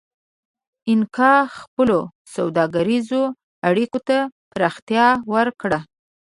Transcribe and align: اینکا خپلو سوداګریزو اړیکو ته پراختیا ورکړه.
اینکا 0.89 1.33
خپلو 1.57 1.99
سوداګریزو 2.35 3.23
اړیکو 3.69 3.99
ته 4.07 4.17
پراختیا 4.51 5.07
ورکړه. 5.33 5.79